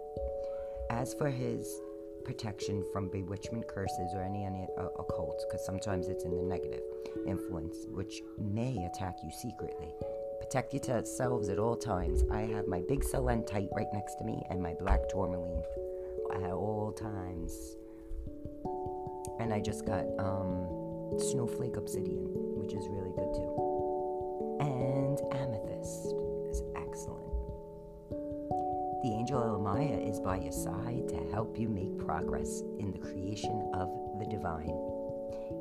As 0.90 1.14
for 1.14 1.30
his 1.30 1.80
protection 2.24 2.84
from 2.92 3.10
bewitchment 3.10 3.68
curses 3.68 4.14
or 4.14 4.22
any, 4.22 4.44
any 4.44 4.66
uh, 4.78 4.86
occult, 4.98 5.44
because 5.46 5.64
sometimes 5.64 6.08
it's 6.08 6.24
in 6.24 6.36
the 6.36 6.42
negative 6.42 6.82
influence, 7.26 7.76
which 7.88 8.20
may 8.38 8.84
attack 8.84 9.16
you 9.22 9.30
secretly. 9.30 9.94
Protect 10.44 10.74
yourselves 10.74 11.48
at 11.48 11.58
all 11.58 11.74
times. 11.74 12.22
I 12.30 12.42
have 12.42 12.66
my 12.66 12.82
big 12.86 13.02
selenite 13.02 13.70
right 13.74 13.86
next 13.94 14.16
to 14.16 14.24
me 14.24 14.42
and 14.50 14.62
my 14.62 14.74
black 14.78 15.08
tourmaline 15.08 15.62
at 16.34 16.50
all 16.50 16.92
times. 16.92 17.76
And 19.40 19.54
I 19.54 19.60
just 19.60 19.86
got 19.86 20.04
um, 20.18 21.18
snowflake 21.18 21.78
obsidian, 21.78 22.28
which 22.60 22.74
is 22.74 22.86
really 22.90 23.10
good 23.16 23.32
too. 23.32 24.58
And 24.60 25.18
amethyst 25.32 26.12
is 26.50 26.62
excellent. 26.76 27.24
The 29.02 29.16
angel 29.18 29.42
Elemiah 29.42 29.98
is 29.98 30.20
by 30.20 30.36
your 30.36 30.52
side 30.52 31.08
to 31.08 31.16
help 31.32 31.58
you 31.58 31.70
make 31.70 31.98
progress 32.04 32.60
in 32.78 32.92
the 32.92 32.98
creation 32.98 33.70
of 33.72 33.88
the 34.18 34.26
divine. 34.26 34.76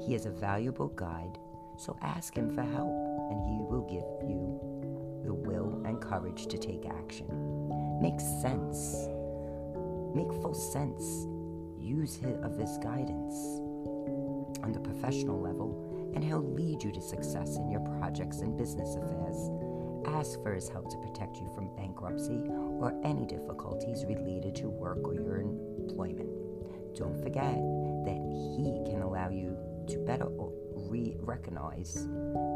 He 0.06 0.14
is 0.14 0.26
a 0.26 0.30
valuable 0.30 0.90
guide, 0.90 1.38
so 1.78 1.98
ask 2.02 2.36
him 2.36 2.54
for 2.54 2.64
help, 2.64 3.03
and 3.34 3.44
he 3.50 3.58
will 3.62 3.82
give 3.82 4.06
you 4.30 4.60
the 5.26 5.34
will 5.34 5.82
and 5.86 6.00
courage 6.00 6.46
to 6.48 6.58
take 6.58 6.86
action. 6.86 7.28
Make 8.00 8.20
sense. 8.20 9.08
Make 10.14 10.32
full 10.42 10.54
sense. 10.54 11.04
Use 11.80 12.16
his, 12.16 12.38
of 12.44 12.58
his 12.58 12.78
guidance 12.78 13.34
on 14.62 14.72
the 14.72 14.80
professional 14.80 15.42
level, 15.42 16.12
and 16.14 16.24
he'll 16.24 16.48
lead 16.54 16.84
you 16.84 16.92
to 16.92 17.02
success 17.02 17.58
in 17.58 17.72
your 17.72 17.82
projects 17.98 18.40
and 18.40 18.56
business 18.56 18.96
affairs. 18.96 19.50
Ask 20.06 20.42
for 20.44 20.54
his 20.54 20.70
help 20.70 20.90
to 20.92 20.98
protect 20.98 21.38
you 21.38 21.50
from 21.56 21.76
bankruptcy 21.76 22.40
or 22.80 22.94
any 23.04 23.26
difficulties 23.26 24.06
related 24.06 24.56
to 24.58 24.70
work 24.70 25.00
or 25.04 25.16
your 25.16 25.38
employment. 25.38 26.30
Don't 26.96 27.18
forget 27.24 27.56
that 28.06 28.22
he 28.58 28.84
can 28.92 29.02
allow 29.02 29.30
you 29.30 29.58
to 29.88 29.98
better 30.00 30.28
re- 30.76 31.16
recognize 31.20 31.94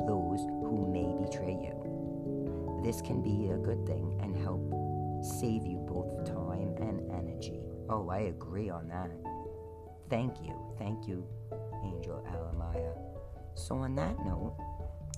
those 0.08 0.42
who 0.64 0.90
may 0.92 1.26
betray 1.26 1.52
you. 1.52 2.82
This 2.84 3.02
can 3.02 3.22
be 3.22 3.50
a 3.50 3.58
good 3.58 3.86
thing 3.86 4.18
and 4.22 4.36
help 4.36 4.62
save 5.22 5.66
you 5.66 5.78
both 5.88 6.26
time 6.26 6.76
and 6.80 7.12
energy. 7.12 7.60
Oh, 7.90 8.10
I 8.10 8.20
agree 8.20 8.70
on 8.70 8.88
that. 8.90 9.12
Thank 10.10 10.42
you. 10.42 10.54
Thank 10.78 11.08
you, 11.08 11.26
Angel 11.84 12.26
Elemiah. 12.34 12.94
So, 13.56 13.78
on 13.78 13.96
that 13.96 14.18
note, 14.26 14.56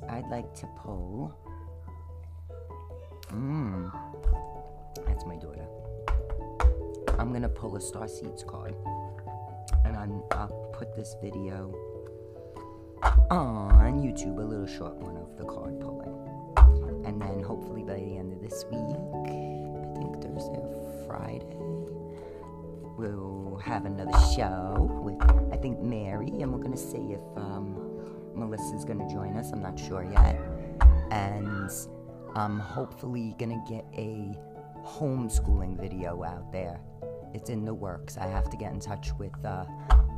I'd 0.08 0.28
like 0.30 0.54
to 0.56 0.68
pull. 0.78 1.36
Mmm. 3.28 3.92
That's 5.06 5.26
my 5.26 5.36
daughter. 5.36 5.68
I'm 7.20 7.30
going 7.30 7.42
to 7.42 7.50
pull 7.50 7.76
a 7.76 7.82
Star 7.82 8.08
Seeds 8.08 8.44
card. 8.44 8.76
And 9.86 9.96
I'm, 9.96 10.24
I'll 10.32 10.72
put 10.74 10.96
this 10.96 11.16
video 11.22 11.74
on 13.30 14.02
YouTube, 14.02 14.38
a 14.38 14.42
little 14.42 14.68
short 14.68 14.96
one 14.96 15.18
of 15.18 15.38
the 15.38 15.46
card 15.46 15.80
pulling. 15.80 16.16
And 17.06 17.22
then 17.22 17.42
hopefully 17.44 17.84
by 17.84 17.96
the 17.96 18.18
end 18.18 18.34
of 18.34 18.42
this 18.42 18.66
week, 18.72 18.80
I 18.80 20.00
think 20.00 20.22
Thursday 20.22 20.60
or 20.60 21.06
Friday, 21.08 21.58
we'll 22.98 23.60
have 23.64 23.86
another 23.86 24.18
show 24.36 24.90
with, 25.04 25.22
I 25.54 25.58
think, 25.58 25.80
Mary. 25.80 26.30
And 26.42 26.52
we're 26.52 26.60
going 26.60 26.72
to 26.72 26.78
see 26.78 27.14
if 27.14 27.22
um, 27.36 27.76
Melissa's 28.36 28.86
going 28.86 29.00
to 29.00 29.14
join 29.14 29.36
us. 29.38 29.52
I'm 29.52 29.62
not 29.62 29.80
sure 29.80 30.04
yet. 30.04 30.40
And 31.12 31.70
I'm 32.36 32.60
hopefully 32.60 33.36
going 33.38 33.52
to 33.52 33.72
get 33.72 33.86
a 33.98 34.38
homeschooling 34.86 35.80
video 35.80 36.24
out 36.24 36.52
there. 36.52 36.80
It's 37.34 37.50
in 37.50 37.64
the 37.64 37.74
works. 37.74 38.18
I 38.18 38.28
have 38.28 38.50
to 38.50 38.58
get 38.58 38.72
in 38.72 38.80
touch 38.80 39.10
with 39.20 39.34
uh, 39.46 39.66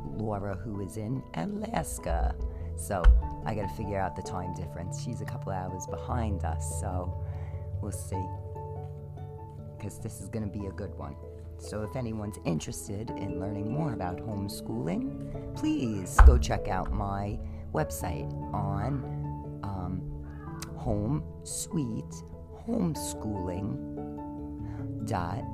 Laura, 0.06 0.56
who 0.56 0.80
is 0.80 0.96
in 0.96 1.22
Alaska. 1.34 2.34
So 2.82 3.00
I 3.46 3.54
got 3.54 3.68
to 3.68 3.74
figure 3.76 3.98
out 3.98 4.16
the 4.16 4.22
time 4.22 4.54
difference. 4.54 5.00
She's 5.00 5.20
a 5.20 5.24
couple 5.24 5.52
hours 5.52 5.86
behind 5.86 6.44
us, 6.44 6.80
so 6.80 7.14
we'll 7.80 7.92
see. 7.92 8.20
Because 9.78 10.00
this 10.00 10.20
is 10.20 10.28
going 10.28 10.44
to 10.44 10.58
be 10.58 10.66
a 10.66 10.72
good 10.72 10.92
one. 10.96 11.14
So 11.58 11.82
if 11.82 11.94
anyone's 11.94 12.38
interested 12.44 13.10
in 13.10 13.38
learning 13.38 13.72
more 13.72 13.92
about 13.92 14.16
homeschooling, 14.18 15.54
please 15.54 16.18
go 16.26 16.36
check 16.36 16.66
out 16.66 16.92
my 16.92 17.38
website 17.72 18.32
on 18.52 19.60
um, 19.62 20.02
Home 20.76 21.22
Sweet 21.44 22.12
Homeschooling 22.66 23.78
dot 25.06 25.44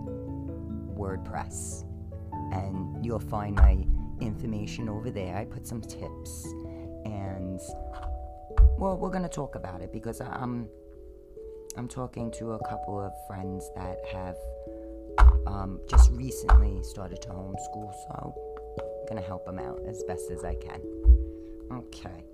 WordPress, 0.97 1.85
and 2.55 3.05
you'll 3.05 3.19
find 3.19 3.55
my 3.55 3.85
information 4.21 4.89
over 4.89 5.11
there. 5.11 5.37
I 5.37 5.45
put 5.45 5.67
some 5.67 5.83
tips 5.83 6.47
and 7.05 7.61
well, 8.79 8.97
we're 8.97 9.11
gonna 9.11 9.29
talk 9.29 9.55
about 9.55 9.83
it 9.83 9.93
because 9.93 10.21
I'm 10.21 10.69
I'm 11.77 11.89
talking 11.89 12.31
to 12.33 12.53
a 12.53 12.69
couple 12.69 13.01
of 13.01 13.13
friends 13.27 13.71
that 13.77 13.99
have 14.13 14.37
um, 15.47 15.81
just 15.89 16.11
recently 16.13 16.83
started 16.83 17.21
to 17.23 17.29
homeschool, 17.29 17.93
so 17.93 18.35
I'm 18.79 19.07
gonna 19.09 19.27
help 19.27 19.45
them 19.47 19.59
out 19.59 19.81
as 19.87 20.03
best 20.05 20.31
as 20.31 20.45
I 20.45 20.55
can. 20.55 20.81
Okay, 21.73 22.25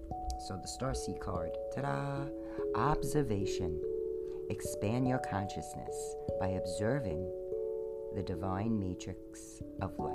so 0.47 0.59
the 0.61 0.68
Star 0.68 0.94
Seed 0.94 1.21
card, 1.21 1.50
ta-da! 1.75 2.26
Observation. 2.75 3.80
Expand 4.50 5.09
your 5.09 5.21
consciousness 5.30 6.16
by 6.38 6.49
observing 6.49 7.26
the 8.14 8.23
divine 8.23 8.78
matrix 8.78 9.62
of 9.80 9.99
life. 9.99 10.14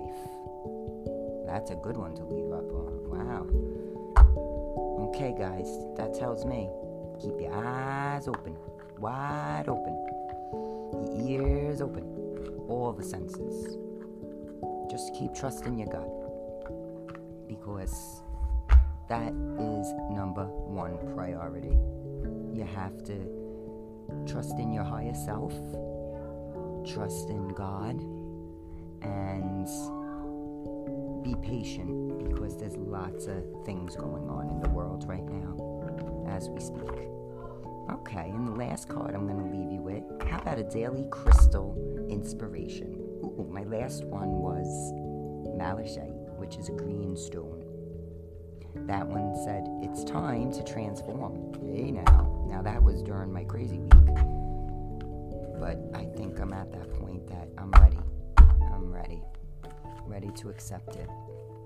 That's 1.48 1.72
a 1.72 1.75
good 1.75 1.98
one 1.98 2.15
to 2.15 2.24
leave 2.24 2.51
up 2.51 2.72
on. 2.72 3.10
Wow. 3.10 3.78
Okay, 5.10 5.34
guys, 5.38 5.68
that 5.98 6.13
tells 6.13 6.46
me. 6.46 6.70
Keep 7.20 7.42
your 7.42 7.54
eyes 7.54 8.28
open, 8.28 8.56
wide 9.00 9.66
open, 9.68 9.94
your 10.94 11.28
ears 11.28 11.82
open, 11.82 12.04
all 12.70 12.94
the 12.94 13.04
senses. 13.04 13.75
Just 14.89 15.13
keep 15.16 15.34
trusting 15.34 15.78
your 15.78 15.88
gut. 15.88 16.08
Because 17.48 18.22
that 19.10 19.34
is 19.34 19.94
number 20.12 20.46
one 20.46 20.98
priority. 21.16 21.75
You 22.54 22.63
have 22.75 23.04
to 23.06 24.25
trust 24.32 24.58
in 24.60 24.72
your 24.72 24.84
higher 24.86 25.16
self, 25.16 25.51
trust 26.86 27.30
in 27.30 27.50
God, 27.50 28.00
and 29.01 29.68
be 31.23 31.35
patient 31.35 32.29
because 32.29 32.57
there's 32.57 32.75
lots 32.77 33.27
of 33.27 33.43
things 33.65 33.95
going 33.95 34.29
on 34.29 34.49
in 34.49 34.61
the 34.61 34.69
world 34.69 35.05
right 35.07 35.25
now 35.25 36.25
as 36.29 36.49
we 36.49 36.59
speak. 36.59 36.89
Okay, 37.91 38.29
and 38.29 38.47
the 38.47 38.51
last 38.51 38.88
card 38.88 39.15
I'm 39.15 39.27
going 39.27 39.43
to 39.43 39.57
leave 39.57 39.71
you 39.71 39.81
with 39.81 40.03
how 40.29 40.39
about 40.39 40.59
a 40.59 40.63
daily 40.63 41.05
crystal 41.09 41.75
inspiration? 42.09 42.93
Ooh, 43.23 43.49
my 43.51 43.63
last 43.63 44.05
one 44.05 44.29
was 44.29 44.67
malachite, 45.57 46.13
which 46.38 46.57
is 46.57 46.69
a 46.69 46.73
green 46.73 47.17
stone. 47.17 47.63
That 48.88 49.07
one 49.07 49.35
said, 49.43 49.65
It's 49.81 50.03
time 50.03 50.51
to 50.53 50.63
transform. 50.63 51.53
Hey 51.75 51.91
now. 51.91 52.45
Now, 52.47 52.61
that 52.63 52.81
was 52.81 53.03
during 53.03 53.31
my 53.31 53.43
crazy 53.43 53.79
week. 53.79 54.15
But 55.59 55.77
I 55.93 56.05
think 56.15 56.39
I'm 56.39 56.53
at 56.53 56.71
that 56.71 56.93
point 56.93 57.27
that 57.27 57.47
I'm 57.57 57.71
ready. 57.71 57.88
Ready 60.10 60.32
to 60.38 60.50
accept 60.50 60.96
it. 60.96 61.08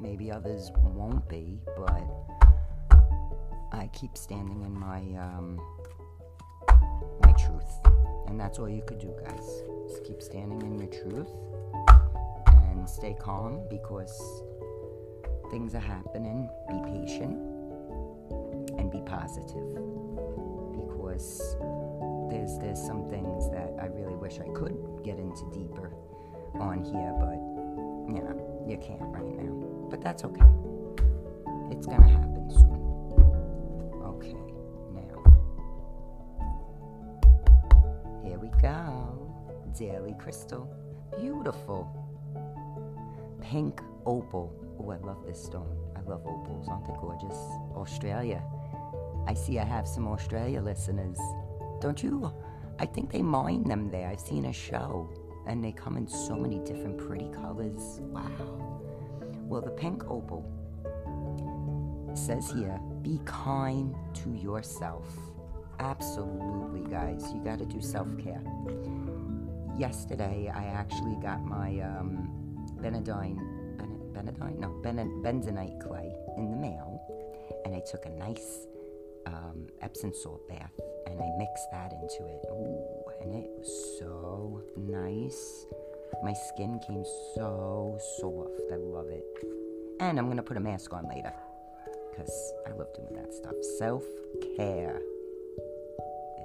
Maybe 0.01 0.29
others 0.29 0.69
won't 0.83 1.29
be, 1.29 1.61
but 1.77 2.03
I 3.71 3.89
keep 3.93 4.17
standing 4.17 4.63
in 4.63 4.77
my 4.77 4.99
um, 5.17 5.61
my 7.21 7.31
truth. 7.31 7.79
And 8.27 8.37
that's 8.37 8.59
all 8.59 8.67
you 8.67 8.83
could 8.85 8.99
do, 8.99 9.15
guys. 9.25 9.63
Just 9.87 10.03
keep 10.03 10.21
standing 10.21 10.61
in 10.61 10.77
your 10.77 10.89
truth 10.89 11.29
and 12.47 12.87
stay 12.87 13.15
calm 13.17 13.61
because 13.69 14.43
things 15.49 15.73
are 15.73 15.79
happening. 15.79 16.49
Be 16.67 16.81
patient 16.83 17.37
and 18.77 18.91
be 18.91 18.99
positive 19.05 19.73
because 20.75 21.55
there's 22.29 22.59
there's 22.59 22.85
some 22.85 23.09
things 23.09 23.49
that 23.51 23.73
I 23.81 23.85
really 23.85 24.15
wish 24.15 24.41
I 24.41 24.49
could 24.53 24.75
get 25.01 25.17
into 25.17 25.49
deeper 25.53 25.93
on 26.55 26.83
here, 26.83 27.15
but 27.21 27.52
you 28.07 28.21
know, 28.21 28.65
you 28.67 28.77
can't 28.77 29.01
right 29.01 29.37
now. 29.37 29.87
But 29.89 30.01
that's 30.01 30.23
okay. 30.23 30.45
It's 31.71 31.87
gonna 31.87 32.07
happen 32.07 32.49
soon. 32.49 32.79
Okay, 34.03 34.35
now. 34.93 35.23
Here 38.23 38.37
we 38.37 38.49
go. 38.61 39.33
Daily 39.77 40.15
crystal. 40.19 40.69
Beautiful. 41.19 41.87
Pink 43.41 43.81
opal. 44.05 44.53
Oh, 44.79 44.91
I 44.91 44.97
love 44.97 45.25
this 45.25 45.43
stone. 45.43 45.77
I 45.95 46.01
love 46.01 46.21
opals. 46.25 46.67
Aren't 46.69 46.85
they 46.85 46.93
gorgeous? 46.99 47.37
Australia. 47.75 48.43
I 49.27 49.33
see 49.33 49.59
I 49.59 49.63
have 49.63 49.87
some 49.87 50.07
Australia 50.07 50.61
listeners. 50.61 51.17
Don't 51.79 52.01
you? 52.03 52.33
I 52.79 52.85
think 52.85 53.11
they 53.11 53.21
mine 53.21 53.63
them 53.63 53.89
there. 53.89 54.09
I've 54.09 54.19
seen 54.19 54.45
a 54.45 54.53
show 54.53 55.09
and 55.47 55.63
they 55.63 55.71
come 55.71 55.97
in 55.97 56.07
so 56.07 56.35
many 56.35 56.59
different 56.59 56.97
pretty 56.97 57.29
colors. 57.29 57.99
Wow. 58.01 58.29
Well, 59.47 59.61
the 59.61 59.71
pink 59.71 60.03
opal 60.09 60.49
says 62.15 62.51
here 62.51 62.79
be 63.01 63.19
kind 63.25 63.95
to 64.13 64.33
yourself. 64.33 65.07
Absolutely, 65.79 66.89
guys. 66.89 67.25
You 67.33 67.43
got 67.43 67.59
to 67.59 67.65
do 67.65 67.81
self 67.81 68.07
care. 68.17 68.43
Yesterday, 69.77 70.51
I 70.53 70.65
actually 70.65 71.15
got 71.21 71.43
my 71.43 71.79
um, 71.79 72.29
Benadine, 72.79 73.37
ben- 73.77 73.99
Benadine? 74.13 74.59
No, 74.59 74.69
ben- 74.83 75.21
bentonite 75.23 75.79
clay 75.81 76.13
in 76.37 76.51
the 76.51 76.57
mail, 76.57 77.01
and 77.65 77.75
I 77.75 77.81
took 77.89 78.05
a 78.05 78.09
nice 78.11 78.67
um, 79.25 79.67
Epsom 79.81 80.13
salt 80.13 80.47
bath 80.47 80.71
and 81.07 81.21
I 81.21 81.29
mixed 81.37 81.67
that 81.71 81.93
into 81.93 82.25
it. 82.27 82.45
Ooh, 82.51 82.82
and 83.23 83.33
it 83.33 83.49
was 83.57 83.99
so 83.99 84.61
nice. 84.75 85.65
My 86.23 86.33
skin 86.33 86.79
came 86.85 87.03
so 87.35 87.97
soft. 88.19 88.71
I 88.71 88.75
love 88.75 89.07
it. 89.07 89.25
And 89.99 90.19
I'm 90.19 90.27
gonna 90.27 90.43
put 90.43 90.57
a 90.57 90.59
mask 90.59 90.93
on 90.93 91.07
later 91.07 91.33
because 92.11 92.53
I 92.67 92.71
love 92.71 92.93
doing 92.93 93.13
that 93.15 93.33
stuff. 93.33 93.53
Self 93.77 94.03
care. 94.57 94.99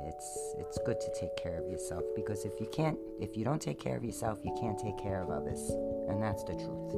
It's 0.06 0.54
it's 0.58 0.78
good 0.86 1.00
to 1.00 1.12
take 1.18 1.36
care 1.36 1.58
of 1.58 1.68
yourself 1.68 2.02
because 2.14 2.44
if 2.44 2.60
you 2.60 2.68
can't, 2.72 2.98
if 3.20 3.36
you 3.36 3.44
don't 3.44 3.60
take 3.60 3.78
care 3.78 3.96
of 3.96 4.04
yourself, 4.04 4.38
you 4.44 4.56
can't 4.60 4.78
take 4.78 4.96
care 4.98 5.22
of 5.22 5.30
others, 5.30 5.70
and 6.08 6.22
that's 6.22 6.44
the 6.44 6.54
truth. 6.54 6.92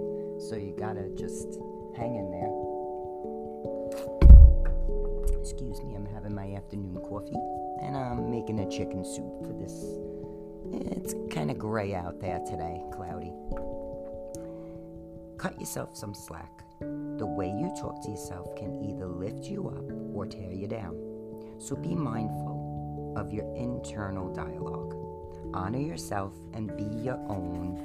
So 0.48 0.56
you 0.56 0.74
gotta 0.78 1.08
just 1.16 1.58
hang 1.96 2.16
in 2.16 2.30
there. 2.30 2.50
Excuse 5.40 5.82
me, 5.82 5.94
I'm 5.96 6.06
having 6.06 6.34
my 6.34 6.52
afternoon 6.54 7.00
coffee 7.08 7.59
and 7.80 7.96
I'm 7.96 8.30
making 8.30 8.60
a 8.60 8.70
chicken 8.70 9.04
soup 9.04 9.46
for 9.46 9.52
this. 9.52 9.74
It's 10.72 11.14
kind 11.34 11.50
of 11.50 11.58
gray 11.58 11.94
out 11.94 12.20
there 12.20 12.40
today, 12.46 12.82
cloudy. 12.92 13.32
Cut 15.38 15.58
yourself 15.58 15.96
some 15.96 16.14
slack. 16.14 16.50
The 16.80 17.26
way 17.26 17.48
you 17.48 17.72
talk 17.80 18.02
to 18.04 18.10
yourself 18.10 18.54
can 18.56 18.84
either 18.84 19.06
lift 19.06 19.44
you 19.44 19.68
up 19.68 20.14
or 20.14 20.26
tear 20.26 20.52
you 20.52 20.66
down. 20.66 20.96
So 21.58 21.76
be 21.76 21.94
mindful 21.94 23.14
of 23.16 23.32
your 23.32 23.54
internal 23.56 24.32
dialogue. 24.32 24.94
Honor 25.54 25.78
yourself 25.78 26.34
and 26.54 26.76
be 26.76 26.84
your 26.84 27.18
own 27.28 27.76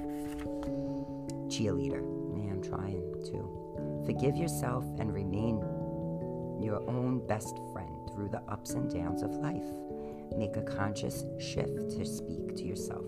cheerleader. 1.48 2.04
Yeah, 2.38 2.52
I'm 2.52 2.62
trying 2.62 3.02
to. 3.32 4.04
Forgive 4.06 4.36
yourself 4.36 4.86
and 5.00 5.14
remain 5.14 5.60
your 6.62 6.82
own 6.88 7.26
best 7.28 7.58
friend 7.74 8.10
through 8.14 8.30
the 8.30 8.42
ups 8.50 8.72
and 8.72 8.90
downs 8.92 9.24
of 9.24 9.32
life. 9.32 9.66
Make 10.38 10.58
a 10.58 10.62
conscious 10.62 11.24
shift 11.40 11.92
to 11.92 12.06
speak 12.06 12.56
to 12.56 12.64
yourself 12.64 13.06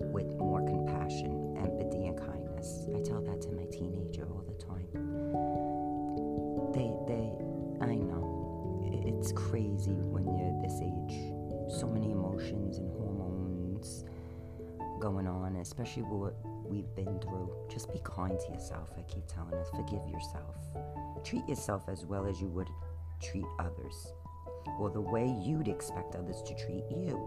with 0.00 0.26
more 0.36 0.60
compassion, 0.62 1.56
empathy, 1.58 2.06
and 2.06 2.18
kindness. 2.18 2.86
I 2.94 3.00
tell 3.02 3.20
that 3.22 3.42
to 3.42 3.52
my 3.52 3.64
teenager 3.66 4.26
all 4.30 4.44
the 4.46 4.54
time. 4.54 4.88
They, 6.72 6.90
they, 7.06 7.30
I 7.84 7.94
know, 7.94 8.82
it's 9.06 9.32
crazy 9.32 9.92
when 9.92 10.24
you're 10.24 10.60
this 10.62 10.80
age. 10.80 11.78
So 11.78 11.86
many 11.86 12.10
emotions 12.10 12.78
and 12.78 12.90
hormones 12.90 14.04
going 15.00 15.26
on, 15.26 15.56
especially 15.56 16.02
what 16.02 16.34
we've 16.64 16.92
been 16.96 17.20
through. 17.20 17.54
Just 17.70 17.92
be 17.92 18.00
kind 18.02 18.38
to 18.38 18.52
yourself. 18.52 18.88
I 18.98 19.02
keep 19.02 19.26
telling 19.26 19.54
us, 19.54 19.68
forgive 19.70 20.06
yourself. 20.08 20.56
Treat 21.22 21.48
yourself 21.48 21.84
as 21.88 22.04
well 22.04 22.26
as 22.26 22.40
you 22.40 22.48
would 22.48 22.68
treat 23.20 23.46
others 23.58 24.12
or 24.78 24.90
the 24.90 25.00
way 25.00 25.34
you'd 25.40 25.68
expect 25.68 26.14
others 26.14 26.42
to 26.42 26.54
treat 26.54 26.84
you. 26.90 27.18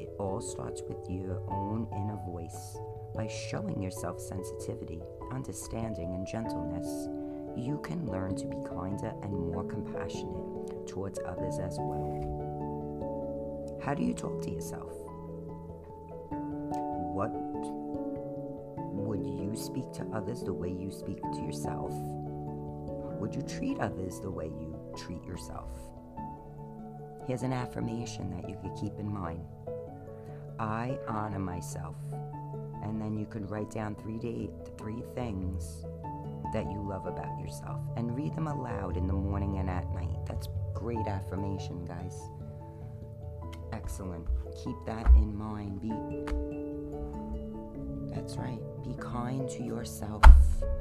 It 0.00 0.10
all 0.18 0.40
starts 0.40 0.82
with 0.88 1.08
your 1.08 1.40
own 1.48 1.88
inner 1.92 2.18
voice. 2.26 2.78
By 3.14 3.26
showing 3.28 3.82
yourself 3.82 4.20
sensitivity, 4.20 5.00
understanding, 5.32 6.14
and 6.14 6.26
gentleness, 6.26 7.08
you 7.56 7.78
can 7.82 8.06
learn 8.06 8.36
to 8.36 8.46
be 8.46 8.56
kinder 8.68 9.14
and 9.22 9.32
more 9.32 9.64
compassionate 9.64 10.86
towards 10.86 11.18
others 11.26 11.58
as 11.58 11.78
well. 11.80 12.36
How 13.82 13.94
do 13.94 14.02
you 14.02 14.12
talk 14.12 14.42
to 14.42 14.50
yourself? 14.50 14.92
What 17.14 17.30
would 18.92 19.24
you 19.24 19.56
speak 19.56 19.90
to 19.92 20.06
others 20.12 20.42
the 20.42 20.52
way 20.52 20.68
you 20.70 20.90
speak 20.90 21.22
to 21.22 21.40
yourself? 21.40 21.92
Would 23.18 23.34
you 23.34 23.42
treat 23.42 23.78
others 23.80 24.20
the 24.20 24.30
way 24.30 24.46
you 24.46 24.78
treat 24.96 25.24
yourself? 25.24 25.70
Here's 27.26 27.42
an 27.42 27.52
affirmation 27.52 28.30
that 28.30 28.48
you 28.48 28.56
could 28.62 28.74
keep 28.80 28.98
in 28.98 29.12
mind 29.12 29.44
I 30.58 30.98
honor 31.08 31.38
myself. 31.38 31.96
And 32.82 33.00
then 33.00 33.18
you 33.18 33.26
could 33.26 33.50
write 33.50 33.70
down 33.70 33.96
three, 33.96 34.18
day, 34.18 34.48
three 34.78 35.02
things 35.14 35.84
that 36.52 36.70
you 36.70 36.80
love 36.80 37.06
about 37.06 37.38
yourself 37.40 37.80
and 37.96 38.16
read 38.16 38.34
them 38.36 38.46
aloud 38.46 38.96
in 38.96 39.06
the 39.06 39.12
morning 39.12 39.58
and 39.58 39.68
at 39.68 39.92
night. 39.92 40.24
That's 40.26 40.48
great 40.72 41.06
affirmation, 41.08 41.84
guys. 41.84 42.16
Excellent. 43.72 44.26
Keep 44.64 44.76
that 44.86 45.06
in 45.16 45.36
mind. 45.36 45.80
Be 45.80 45.90
That's 48.14 48.36
right. 48.36 48.60
Be 48.84 48.94
kind 49.00 49.48
to 49.50 49.62
yourself 49.62 50.22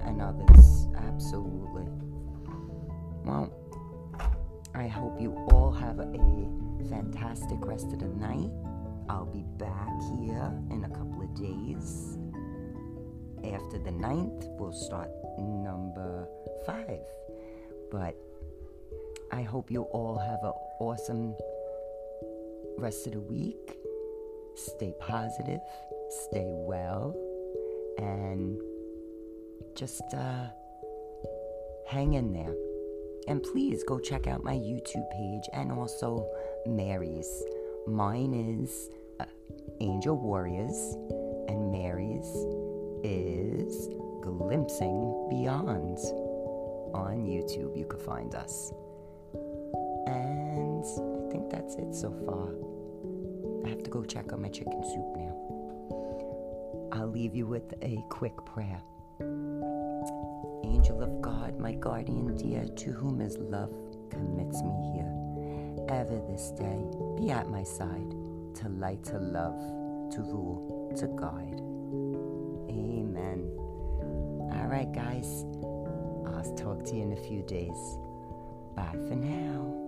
and 0.01 0.21
others. 0.21 0.87
Absolutely. 0.95 1.87
Well, 3.25 3.51
fantastic 7.15 7.65
rest 7.65 7.93
of 7.93 7.99
the 7.99 8.07
night. 8.07 8.51
I'll 9.07 9.25
be 9.25 9.43
back 9.57 9.89
here 10.19 10.51
in 10.71 10.83
a 10.83 10.89
couple 10.89 11.21
of 11.21 11.33
days. 11.35 12.17
After 13.43 13.77
the 13.77 13.91
ninth, 13.91 14.45
we'll 14.57 14.73
start 14.73 15.09
number 15.37 16.27
five. 16.65 17.05
But 17.91 18.15
I 19.31 19.43
hope 19.43 19.71
you 19.71 19.83
all 19.83 20.17
have 20.17 20.39
an 20.43 20.53
awesome 20.79 21.35
rest 22.77 23.07
of 23.07 23.13
the 23.13 23.19
week. 23.19 23.77
Stay 24.55 24.93
positive, 24.99 25.61
stay 26.29 26.47
well, 26.47 27.15
and 27.97 28.59
just 29.75 30.03
uh, 30.13 30.47
hang 31.87 32.13
in 32.13 32.33
there. 32.33 32.55
And 33.27 33.41
please 33.41 33.83
go 33.83 33.99
check 33.99 34.27
out 34.27 34.43
my 34.43 34.55
YouTube 34.55 35.09
page 35.11 35.49
and 35.53 35.71
also 35.71 36.27
Mary's. 36.67 37.43
Mine 37.87 38.33
is 38.33 38.89
uh, 39.19 39.25
Angel 39.81 40.15
Warriors, 40.15 40.95
and 41.47 41.71
Mary's 41.71 42.25
is 43.03 43.89
Glimpsing 44.21 45.27
Beyond. 45.29 45.97
On 46.95 47.25
YouTube, 47.25 47.77
you 47.77 47.85
can 47.85 47.99
find 47.99 48.33
us. 48.35 48.71
And 50.07 50.83
I 50.83 51.31
think 51.31 51.49
that's 51.51 51.75
it 51.75 51.93
so 51.93 52.11
far. 52.25 52.49
I 53.65 53.69
have 53.69 53.83
to 53.83 53.89
go 53.89 54.03
check 54.03 54.31
on 54.33 54.41
my 54.41 54.49
chicken 54.49 54.81
soup 54.83 55.15
now. 55.15 55.35
I'll 56.93 57.11
leave 57.11 57.35
you 57.35 57.45
with 57.47 57.73
a 57.81 58.03
quick 58.09 58.33
prayer. 58.45 58.81
Angel 60.63 61.01
of 61.01 61.21
God, 61.21 61.59
my 61.59 61.73
guardian 61.73 62.35
dear, 62.37 62.65
to 62.65 62.91
whom 62.91 63.19
his 63.19 63.37
love 63.37 63.71
commits 64.09 64.61
me 64.61 64.91
here, 64.93 65.11
ever 65.89 66.21
this 66.29 66.51
day 66.51 66.83
be 67.17 67.31
at 67.31 67.49
my 67.49 67.63
side, 67.63 68.11
to 68.55 68.69
light, 68.69 69.03
to 69.05 69.19
love, 69.19 69.59
to 70.11 70.21
rule, 70.21 70.91
to 70.97 71.07
guide. 71.07 71.61
Amen. 72.69 73.51
All 74.53 74.67
right, 74.67 74.91
guys, 74.91 75.45
I'll 76.33 76.55
talk 76.55 76.83
to 76.85 76.95
you 76.95 77.03
in 77.03 77.13
a 77.13 77.21
few 77.27 77.41
days. 77.43 77.97
Bye 78.75 78.91
for 79.07 79.15
now. 79.15 79.84